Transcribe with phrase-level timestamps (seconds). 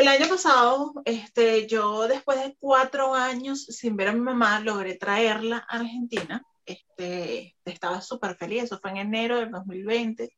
[0.00, 4.96] el año pasado, este, yo después de cuatro años sin ver a mi mamá, logré
[4.96, 6.42] traerla a Argentina.
[6.64, 10.34] Este, estaba súper feliz, eso fue en enero del 2020.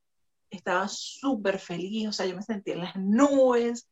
[0.51, 3.89] Estaba súper feliz, o sea, yo me sentía en las nubes.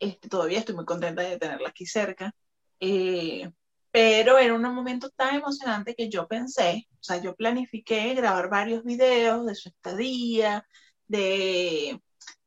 [0.00, 2.34] Este, todavía estoy muy contenta de tenerla aquí cerca.
[2.80, 3.48] Eh,
[3.92, 8.82] pero era un momento tan emocionante que yo pensé, o sea, yo planifiqué grabar varios
[8.84, 10.66] videos de su estadía,
[11.06, 12.00] de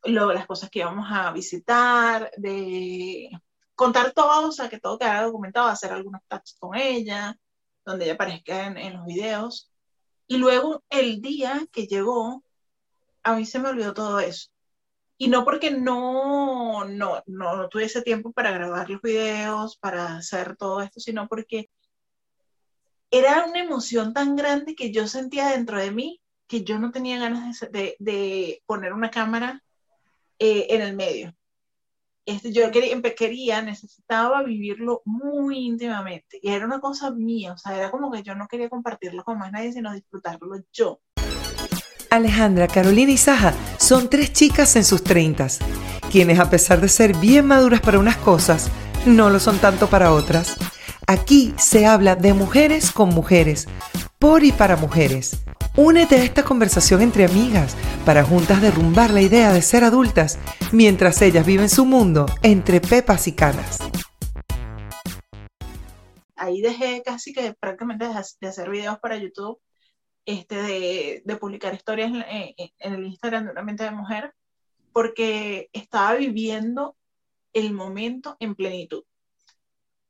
[0.04, 3.30] lo, las cosas que íbamos a visitar, de
[3.75, 7.38] contar todo, o sea, que todo quedara documentado, hacer algunos tags con ella,
[7.86, 9.71] donde ella aparezca en, los videos.
[10.28, 12.43] Y luego el día que llegó,
[13.24, 14.50] a mí se me olvidó todo eso.
[15.18, 20.57] Y no porque no, no, no, no tuviese tiempo para grabar los videos, para hacer
[20.57, 21.69] todo esto, sino porque
[23.11, 27.19] era una emoción tan grande que yo sentía dentro de mí que yo no tenía
[27.19, 29.64] ganas de, de poner una cámara
[30.39, 31.34] eh, en el medio.
[32.25, 37.77] Este, yo quería, quería, necesitaba vivirlo muy íntimamente y era una cosa mía, o sea,
[37.77, 41.02] era como que yo no quería compartirlo con más nadie, sino disfrutarlo yo.
[42.09, 45.59] Alejandra, Carolina y Saja son tres chicas en sus treintas,
[46.11, 48.72] quienes a pesar de ser bien maduras para unas cosas,
[49.05, 50.58] no lo son tanto para otras.
[51.05, 53.67] Aquí se habla de mujeres con mujeres,
[54.17, 55.44] por y para mujeres
[55.77, 60.39] Únete a esta conversación entre amigas para juntas derrumbar la idea de ser adultas
[60.71, 63.79] mientras ellas viven su mundo entre pepas y canas.
[66.37, 69.59] Ahí dejé casi que prácticamente de hacer videos para YouTube,
[70.25, 74.33] este, de, publicar historias en, el Instagram de una mente de mujer,
[74.93, 76.95] porque estaba viviendo
[77.51, 79.03] el momento en plenitud.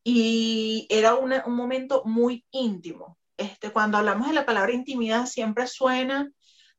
[0.03, 6.31] Y era un momento muy íntimo, este, cuando hablamos de la palabra intimidad siempre suena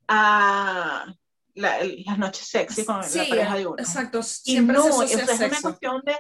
[0.08, 1.06] a
[1.54, 3.76] las noches sexy con la pareja de uno.
[3.78, 6.16] Exacto, siempre y no, es una cuestión de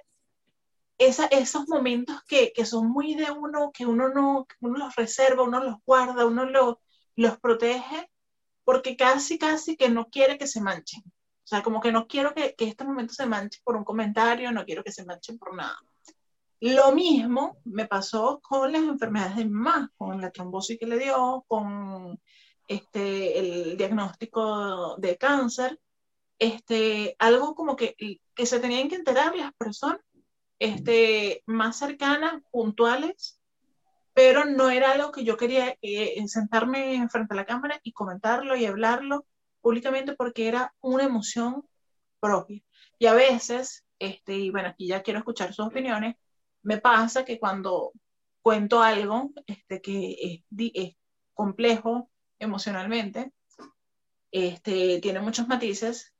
[0.98, 5.42] esa, esos momentos que, que, son muy de uno, que uno no, uno los reserva,
[5.42, 6.76] uno los guarda, uno los,
[7.16, 8.10] los protege,
[8.64, 11.02] porque casi, casi que no quiere que se manchen.
[11.04, 14.50] O sea, como que no quiero que, que este momento se manche por un comentario,
[14.52, 15.78] no quiero que se manchen por nada.
[16.60, 21.44] Lo mismo me pasó con las enfermedades de mamá, con la trombosis que le dio,
[21.48, 22.18] con
[22.66, 25.78] este, el diagnóstico de cáncer,
[26.38, 27.94] este, algo como que,
[28.34, 30.00] que se tenían que enterar las personas
[30.58, 33.40] este, más cercanas, puntuales,
[34.14, 38.56] pero no era algo que yo quería eh, sentarme frente a la cámara y comentarlo
[38.56, 39.26] y hablarlo
[39.60, 41.66] públicamente porque era una emoción
[42.20, 42.62] propia.
[42.98, 46.16] Y a veces, este, y bueno, aquí ya quiero escuchar sus opiniones,
[46.66, 47.92] me pasa que cuando
[48.42, 50.42] cuento algo este, que
[50.74, 50.96] es,
[51.32, 52.10] complejo
[52.40, 53.32] emocionalmente,
[54.32, 56.12] este, tiene muchos matices,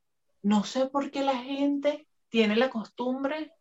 [0.42, 3.52] no sé por qué la gente tiene la costumbre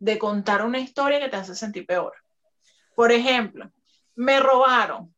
[0.00, 2.12] de contar una historia que te hace sentir peor.
[2.96, 3.70] Por ejemplo,
[4.16, 5.14] me robaron.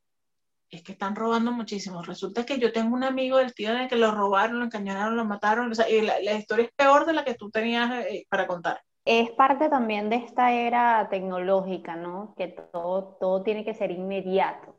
[0.68, 2.02] Es que están robando muchísimo.
[2.02, 5.24] Resulta que yo tengo un amigo del tío de que lo robaron, lo encañonaron, lo
[5.24, 5.72] mataron.
[5.88, 8.82] y la, historia es peor de la que tú tenías eh, para contar.
[9.04, 12.34] Es parte también de esta era tecnológica, ¿no?
[12.36, 14.78] Que todo, todo tiene que ser inmediato,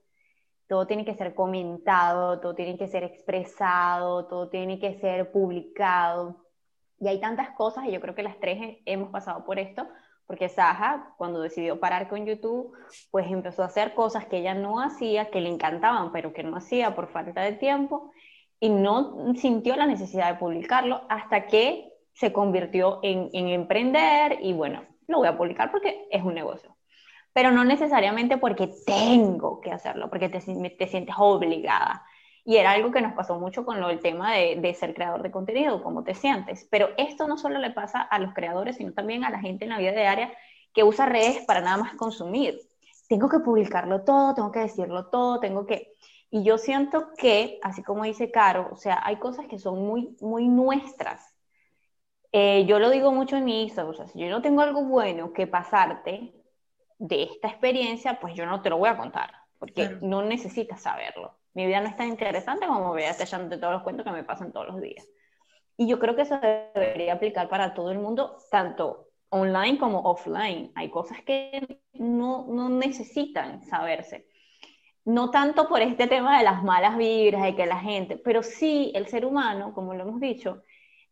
[0.67, 6.43] todo tiene que ser comentado, todo tiene que ser expresado, todo tiene que ser publicado.
[6.99, 9.87] Y hay tantas cosas, y yo creo que las tres hemos pasado por esto,
[10.25, 12.73] porque Saja, cuando decidió parar con YouTube,
[13.11, 16.55] pues empezó a hacer cosas que ella no hacía, que le encantaban, pero que no
[16.57, 18.11] hacía por falta de tiempo,
[18.59, 24.83] y no sintió la necesidad de publicarlo hasta que se convirtió en, emprender y bueno,
[25.07, 26.75] lo voy a publicar porque es un negocio.
[27.33, 32.05] Pero no necesariamente porque tengo que hacerlo, porque te, te sientes obligada.
[32.45, 35.23] Y era algo que nos pasó mucho con lo, el tema de, de, ser creador
[35.23, 36.65] de contenido, cómo te sientes.
[36.71, 39.71] Pero esto no solo le pasa a los creadores, sino también a la gente en
[39.71, 40.31] la vida diaria
[40.73, 42.57] que usa redes para nada más consumir.
[43.09, 45.93] Tengo que publicarlo todo, tengo que decirlo todo, tengo que...
[46.29, 50.15] Y yo siento que, así como dice Caro, o sea, hay cosas que son muy,
[50.21, 51.34] muy nuestras
[52.37, 54.83] eh, yo lo digo mucho en mi Instagram, o sea, si yo no tengo algo
[54.83, 56.33] bueno que pasarte
[56.99, 61.37] de esta experiencia, pues yo no te lo voy a contar, porque no necesitas saberlo.
[61.53, 64.51] Mi vida no es tan interesante como voy echándote todos los cuentos que me pasan
[64.51, 65.07] todos los días.
[65.77, 66.37] Y yo creo que eso
[66.73, 70.73] debería aplicar para todo el mundo, tanto online como offline.
[70.75, 74.27] Hay cosas que no, no necesitan saberse.
[75.05, 78.91] No tanto por este tema de las malas vibras, de que la gente, pero sí
[78.93, 80.63] el ser humano, como lo hemos dicho,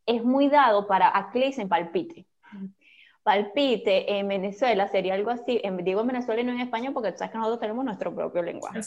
[0.05, 2.25] es muy dado para, aquí le dicen palpite.
[3.23, 7.11] Palpite en Venezuela sería algo así, en, digo en Venezuela y no en España porque
[7.11, 8.81] tú sabes que nosotros tenemos nuestro propio lenguaje.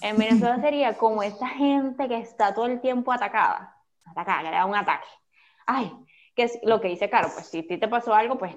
[0.00, 3.76] En Venezuela sería como esa gente que está todo el tiempo atacada,
[4.06, 5.08] atacada, que le da un ataque.
[5.66, 5.92] Ay,
[6.34, 8.56] Que es lo que dice Caro, pues si a ti te pasó algo, pues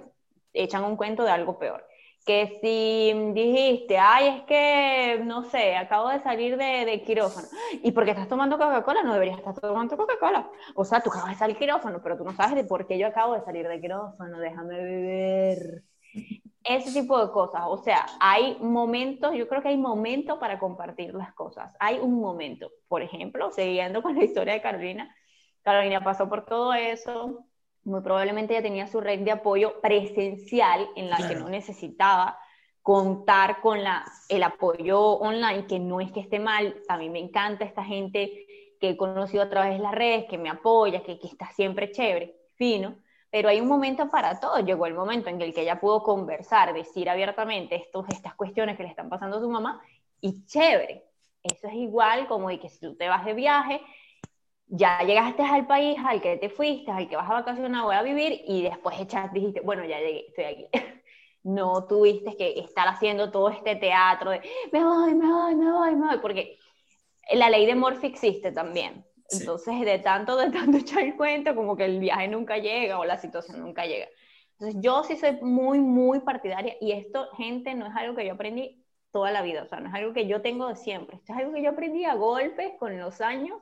[0.54, 1.86] echan un cuento de algo peor.
[2.26, 7.48] Que si dijiste, ay, es que, no sé, acabo de salir de, de quirófano,
[7.84, 10.50] y porque estás tomando Coca-Cola, no deberías estar tomando Coca-Cola.
[10.74, 13.06] O sea, tú acabas de salir quirófano, pero tú no sabes de por qué yo
[13.08, 15.84] acabo de salir de quirófano, déjame beber.
[16.64, 17.62] Ese tipo de cosas.
[17.68, 21.76] O sea, hay momentos, yo creo que hay momentos para compartir las cosas.
[21.80, 22.72] Hay un momento.
[22.88, 25.16] Por ejemplo, siguiendo con la historia de Carolina,
[25.62, 27.46] Carolina pasó por todo eso,
[27.86, 32.38] muy probablemente ella tenía su red de apoyo presencial en la que no necesitaba
[32.82, 37.20] contar con la, el apoyo online, que no es que esté mal, a mí me
[37.20, 38.46] encanta esta gente
[38.80, 41.92] que he conocido a través de las redes, que me apoya, que, que está siempre
[41.92, 42.98] chévere, fino,
[43.32, 44.60] pero hay un momento para todo.
[44.60, 48.84] Llegó el momento en el que ella pudo conversar, decir abiertamente estos, estas cuestiones que
[48.84, 49.82] le están pasando a su mamá,
[50.22, 51.06] y chévere.
[51.44, 53.82] Eso es igual como de que si tú te vas de viaje,
[54.68, 58.02] ya llegaste al país al que te fuiste, al que vas a vacacionar, voy a
[58.02, 60.68] vivir, y después echas, dijiste, bueno, ya llegué, estoy aquí.
[61.44, 64.42] no tuviste que estar haciendo todo este teatro de
[64.72, 66.58] me voy, me voy, me voy, me voy, porque
[67.34, 69.06] la ley de Morphy existe también.
[69.32, 73.06] Entonces, de tanto, de tanto echar el cuento, como que el viaje nunca llega o
[73.06, 74.08] la situación nunca llega.
[74.54, 78.34] Entonces, yo sí soy muy, muy partidaria y esto, gente, no es algo que yo
[78.34, 81.34] aprendí toda la vida, o sea, no es algo que yo tengo de siempre, esto
[81.34, 83.62] es algo que yo aprendí a golpes con los años.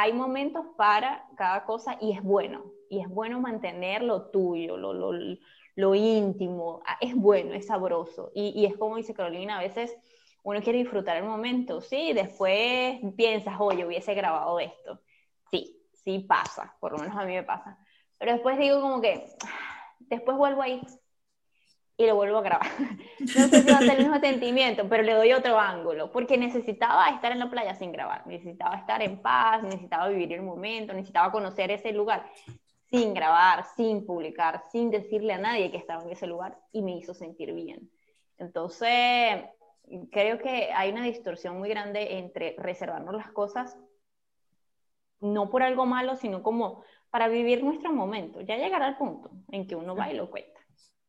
[0.00, 4.92] Hay momentos para cada cosa y es bueno, y es bueno mantener lo tuyo, lo,
[4.92, 5.10] lo,
[5.74, 8.30] lo íntimo, ah, es bueno, es sabroso.
[8.32, 9.96] Y, y es como dice Carolina, a veces
[10.44, 15.00] uno quiere disfrutar el momento, sí, después piensas, oye, hubiese grabado esto.
[15.50, 17.76] Sí, sí pasa, por lo menos a mí me pasa.
[18.18, 19.26] Pero después digo como que,
[19.98, 20.80] después vuelvo ahí
[21.98, 22.70] y lo vuelvo a grabar.
[23.18, 26.38] No sé si va a ser el mismo sentimiento, pero le doy otro ángulo, porque
[26.38, 30.92] necesitaba estar en la playa sin grabar, necesitaba estar en paz, necesitaba vivir el momento,
[30.94, 32.30] necesitaba conocer ese lugar
[32.88, 36.96] sin grabar, sin publicar, sin decirle a nadie que estaba en ese lugar y me
[36.96, 37.90] hizo sentir bien.
[38.38, 39.44] Entonces,
[40.12, 43.76] creo que hay una distorsión muy grande entre reservarnos las cosas,
[45.20, 48.40] no por algo malo, sino como para vivir nuestro momento.
[48.40, 50.57] Ya llegará el punto en que uno va y lo cuenta.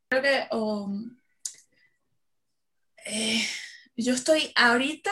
[0.09, 1.17] Creo que um,
[3.05, 3.41] eh,
[3.95, 5.11] yo estoy ahorita,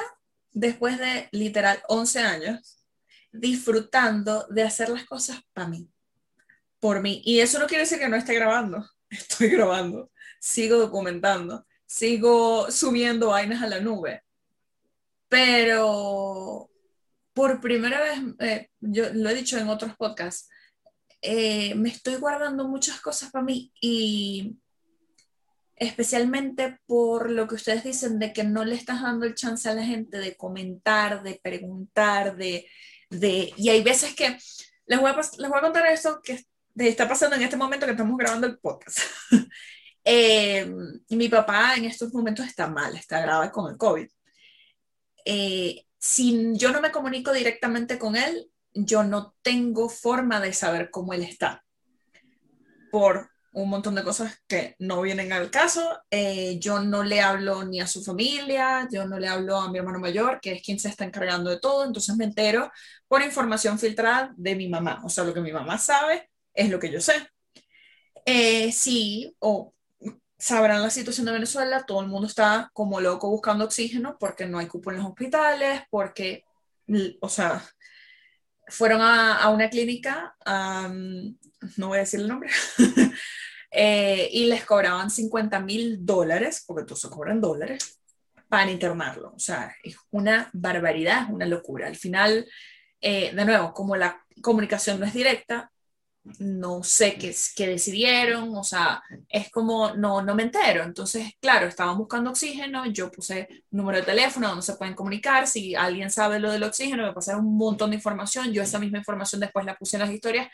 [0.51, 2.83] después de literal 11 años,
[3.31, 5.89] disfrutando de hacer las cosas para mí,
[6.79, 7.21] por mí.
[7.25, 13.29] Y eso no quiere decir que no esté grabando, estoy grabando, sigo documentando sigo subiendo
[13.29, 14.21] vainas a la nube.
[15.29, 16.69] Pero
[17.33, 20.49] por primera vez, eh, yo lo he dicho en otros podcasts,
[21.21, 24.55] eh, me estoy guardando muchas cosas para mí y
[25.77, 29.73] especialmente por lo que ustedes dicen de que no le estás dando el chance a
[29.73, 32.67] la gente de comentar, de preguntar, de...
[33.09, 34.37] de y hay veces que
[34.87, 36.43] les voy a, les voy a contar esto que
[36.75, 38.99] está pasando en este momento que estamos grabando el podcast.
[40.09, 40.65] Eh,
[41.09, 44.07] mi papá en estos momentos está mal, está grave con el COVID.
[45.25, 50.91] Eh, si yo no me comunico directamente con él, yo no tengo forma de saber
[50.91, 51.65] cómo él está.
[52.89, 55.99] Por un montón de cosas que no vienen al caso.
[56.11, 59.79] Eh, yo no le hablo ni a su familia, yo no le hablo a mi
[59.79, 62.71] hermano mayor, que es quien se está encargando de todo, entonces me entero
[63.07, 65.01] por información filtrada de mi mamá.
[65.03, 67.13] O sea, lo que mi mamá sabe es lo que yo sé.
[68.71, 69.73] sí, o
[70.37, 74.59] sabrán la situación de Venezuela, todo el mundo está como loco buscando oxígeno porque no
[74.59, 76.43] hay cupo en los hospitales, porque,
[77.21, 77.63] o sea,
[78.67, 82.49] fueron a, una clínica, no voy a decir el nombre,
[83.79, 88.01] eh, y les cobraban 50 mil dólares, porque todos se cobran dólares,
[88.49, 89.33] para internarlo.
[89.35, 91.85] O sea, es una barbaridad, es una locura.
[91.85, 92.47] Al final,
[92.99, 95.71] eh, de nuevo, como la comunicación no es directa,
[96.39, 100.83] no sé qué, qué, decidieron, o sea, es como, no, no me entero.
[100.83, 105.75] Entonces, claro, estaban buscando oxígeno, yo puse número de teléfono donde se pueden comunicar, si
[105.75, 109.39] alguien sabe lo del oxígeno, me pasaron un montón de información, yo esa misma información
[109.39, 110.47] después la puse en las historias,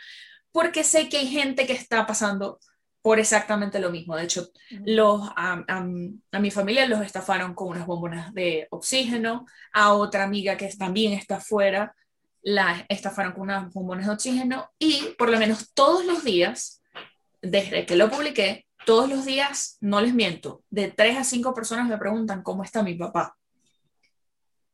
[0.52, 2.60] porque sé que hay gente que está pasando
[3.04, 4.16] por exactamente lo mismo.
[4.16, 4.50] De hecho,
[4.86, 10.58] los, a, a, mi familia los estafaron con unas bombonas de oxígeno, a otra amiga
[10.58, 11.94] que también está afuera
[12.44, 16.82] la estafaron con unas bombones de oxígeno y por lo menos todos los días,
[17.42, 21.88] desde que lo publiqué, todos los días, no les miento, de tres a cinco personas
[21.88, 23.38] me preguntan cómo está mi papá.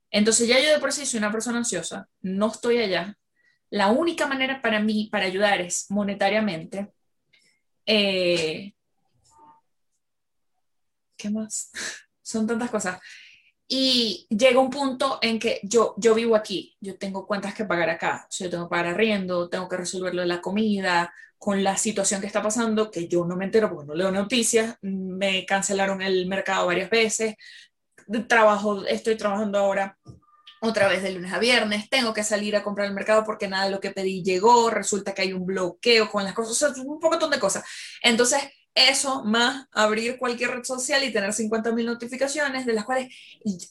[0.10, 3.16] Entonces ya yo de por sí soy una persona ansiosa, no estoy allá.
[3.70, 6.92] La única manera para mí, para ayudar es monetariamente.
[7.92, 8.72] Eh,
[11.18, 11.72] ¿Qué más?
[12.22, 13.00] Son tantas cosas.
[13.68, 17.90] Y llega un punto en que yo, yo vivo aquí, yo tengo cuentas que pagar
[17.90, 21.12] acá, o sea, yo tengo que pagar arriendo, tengo que resolver lo de la comida,
[21.38, 24.78] con la situación que está pasando, que yo no me entero porque no leo noticias,
[24.82, 27.36] me cancelaron el mercado varias veces,
[28.28, 29.98] trabajo, estoy trabajando ahora
[30.62, 33.66] otra vez de lunes a viernes, tengo que salir a comprar el mercado porque nada
[33.66, 36.84] de lo que pedí llegó, resulta que hay un bloqueo con las cosas, o sea,
[36.84, 37.64] un poco de cosas.
[38.02, 38.42] Entonces,
[38.76, 43.14] eso más abrir cualquier red social y tener 50.000 notificaciones de las cuales,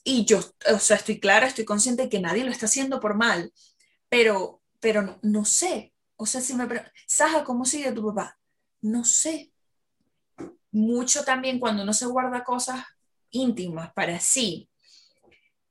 [0.05, 0.41] y, yo,
[0.73, 3.53] o sea, estoy clara, estoy consciente de que nadie lo está haciendo por mal,
[4.09, 6.67] pero, pero no, sé, o sea, si me
[7.07, 8.39] Saja, ¿cómo sigue tu papá?
[8.81, 9.53] No sé.
[10.71, 12.85] Mucho también cuando uno se guarda cosas
[13.31, 14.69] íntimas para sí,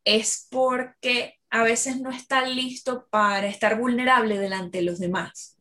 [0.07, 5.57] es porque a veces no está listo para estar vulnerable delante de los demás.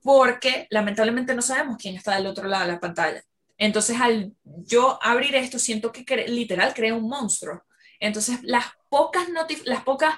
[0.00, 3.24] Porque lamentablemente no sabemos quién está del otro lado de la pantalla.
[3.58, 7.64] Entonces, al yo abrir esto, siento que literal crea un monstruo.
[7.98, 9.26] Entonces, las pocas,
[9.64, 10.14] las pocas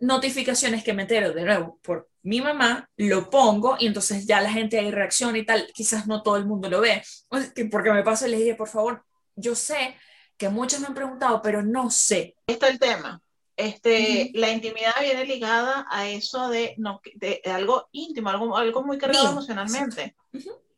[0.00, 4.50] notificaciones que me entero de nuevo por mi mamá, lo pongo y entonces ya la
[4.50, 5.68] gente ahí reacciona y tal.
[5.72, 7.04] Quizás no todo el mundo lo ve.
[7.70, 9.04] Porque me paso y les dije, por favor,
[9.36, 9.94] yo sé
[10.36, 12.36] que muchos me han preguntado, pero no sé.
[12.46, 13.22] Esto es el tema.
[13.56, 18.98] Este, La intimidad viene ligada a eso de, no, de, algo íntimo, algo, algo muy
[18.98, 20.14] cargado emocionalmente.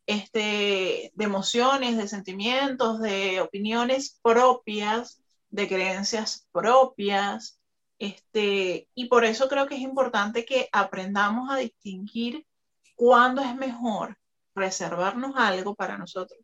[0.06, 7.60] este, de emociones, de sentimientos, de opiniones propias, de creencias propias.
[7.98, 12.46] Este, y por eso creo que es importante que aprendamos a distinguir
[12.94, 14.16] cuándo es mejor
[14.54, 16.38] reservarnos algo para nosotros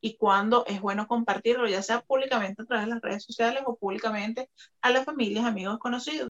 [0.00, 3.76] y cuándo es bueno compartirlo, ya sea públicamente a través de las redes sociales o
[3.76, 4.50] públicamente
[4.82, 6.28] a las familias, amigos, conocidos.